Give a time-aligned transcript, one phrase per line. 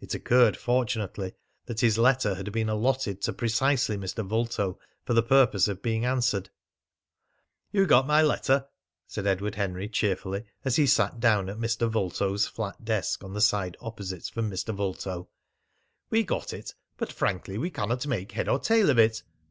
[0.00, 1.32] It occurred fortunately
[1.64, 4.22] that his letter had been allotted to precisely Mr.
[4.22, 6.50] Vulto for the purpose of being answered.
[7.72, 8.66] "You got my letter?"
[9.06, 11.90] said Edward Henry cheerfully as he sat down at Mr.
[11.90, 14.74] Vulto's flat desk on the side opposite from Mr.
[14.76, 15.28] Vulto.
[16.10, 19.22] "We got it, but frankly we cannot make head or tail of it!